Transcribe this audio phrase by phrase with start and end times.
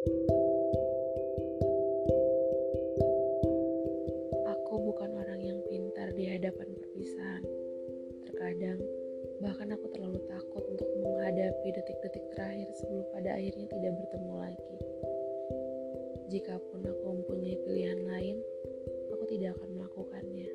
[0.00, 0.16] Aku
[4.80, 7.44] bukan orang yang pintar di hadapan perpisahan.
[8.24, 8.80] Terkadang,
[9.44, 14.80] bahkan aku terlalu takut untuk menghadapi detik-detik terakhir sebelum pada akhirnya tidak bertemu lagi.
[16.32, 18.40] Jikapun aku mempunyai pilihan lain,
[19.12, 20.48] aku tidak akan melakukannya.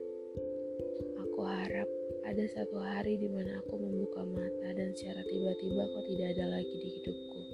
[1.21, 1.85] Aku harap
[2.25, 6.75] ada satu hari di mana aku membuka mata dan secara tiba-tiba kau tidak ada lagi
[6.81, 7.44] di hidupku.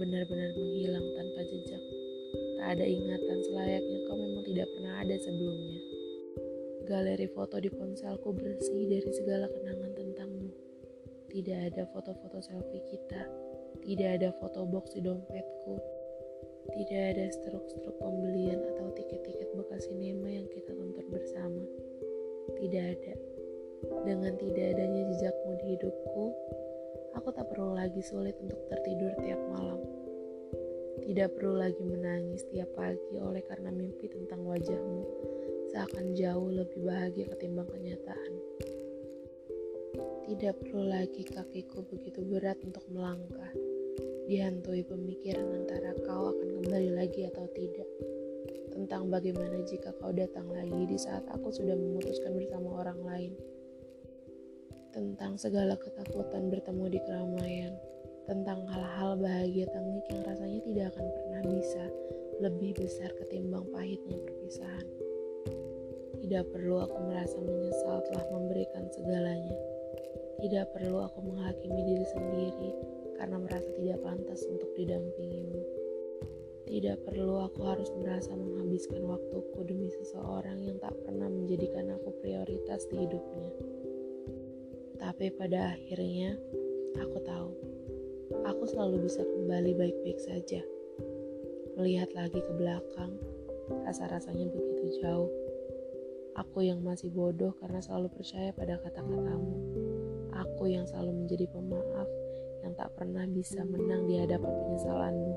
[0.00, 1.82] Benar-benar menghilang tanpa jejak.
[2.56, 5.76] Tak ada ingatan selayaknya kau memang tidak pernah ada sebelumnya.
[6.88, 10.48] Galeri foto di ponselku bersih dari segala kenangan tentangmu.
[11.28, 13.28] Tidak ada foto-foto selfie kita.
[13.84, 15.76] Tidak ada foto box di dompetku.
[16.72, 21.60] Tidak ada struk-struk pembelian atau tiket-tiket bekas sinema yang kita tonton bersama.
[22.56, 23.14] Tidak ada.
[24.08, 26.24] Dengan tidak adanya jejakmu di hidupku,
[27.80, 29.80] lagi sulit untuk tertidur tiap malam.
[31.00, 35.00] Tidak perlu lagi menangis tiap pagi oleh karena mimpi tentang wajahmu
[35.72, 38.32] seakan jauh lebih bahagia ketimbang kenyataan.
[40.28, 43.48] Tidak perlu lagi kakiku begitu berat untuk melangkah,
[44.28, 47.88] dihantui pemikiran antara kau akan kembali lagi atau tidak.
[48.76, 53.32] Tentang bagaimana jika kau datang lagi di saat aku sudah memutuskan bersama orang lain.
[54.90, 57.78] Tentang segala ketakutan bertemu di keramaian
[58.26, 61.84] tentang hal-hal bahagia tengik yang rasanya tidak akan pernah bisa
[62.42, 64.86] lebih besar ketimbang pahitnya perpisahan.
[66.18, 69.58] Tidak perlu aku merasa menyesal telah memberikan segalanya.
[70.42, 72.70] Tidak perlu aku menghakimi diri sendiri
[73.14, 75.62] karena merasa tidak pantas untuk didampingimu.
[76.66, 82.90] Tidak perlu aku harus merasa menghabiskan waktuku demi seseorang yang tak pernah menjadikan aku prioritas
[82.90, 83.69] di hidupnya.
[85.00, 86.36] Tapi pada akhirnya,
[87.00, 87.50] aku tahu
[88.44, 90.60] aku selalu bisa kembali baik-baik saja.
[91.80, 93.16] Melihat lagi ke belakang,
[93.88, 95.32] rasa-rasanya begitu jauh.
[96.36, 99.56] Aku yang masih bodoh karena selalu percaya pada kata-katamu.
[100.36, 102.08] Aku yang selalu menjadi pemaaf
[102.60, 105.34] yang tak pernah bisa menang di hadapan penyesalanmu.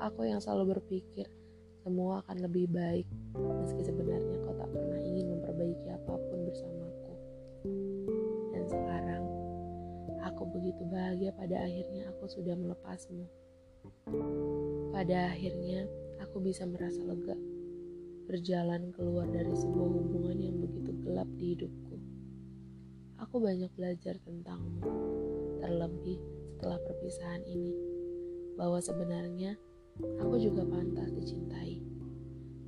[0.00, 1.28] Aku yang selalu berpikir
[1.86, 3.06] semua akan lebih baik,
[3.62, 6.25] meski sebenarnya kau tak pernah ingin memperbaiki apa pun
[10.66, 13.22] begitu bahagia pada akhirnya aku sudah melepasmu.
[14.90, 15.86] Pada akhirnya,
[16.18, 17.38] aku bisa merasa lega,
[18.26, 22.02] berjalan keluar dari sebuah hubungan yang begitu gelap di hidupku.
[23.22, 24.82] Aku banyak belajar tentangmu,
[25.62, 26.18] terlebih
[26.58, 27.70] setelah perpisahan ini,
[28.58, 29.54] bahwa sebenarnya
[30.18, 31.78] aku juga pantas dicintai.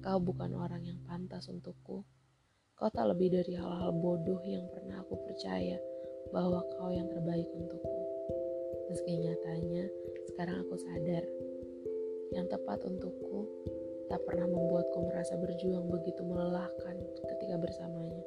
[0.07, 2.07] Kau bukan orang yang pantas untukku.
[2.79, 5.98] Kau tak lebih dari hal-hal bodoh yang pernah aku percaya
[6.33, 8.03] bahwa kau yang terbaik untukku.
[8.89, 9.85] Meski nyatanya,
[10.33, 11.25] sekarang aku sadar
[12.33, 13.49] yang tepat untukku
[14.09, 16.97] tak pernah membuatku merasa berjuang begitu melelahkan
[17.29, 18.25] ketika bersamanya.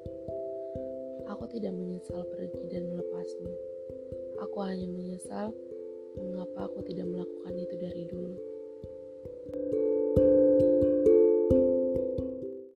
[1.30, 3.52] Aku tidak menyesal pergi dan melepasmu.
[4.46, 5.54] Aku hanya menyesal
[6.18, 7.21] mengapa aku tidak melakukan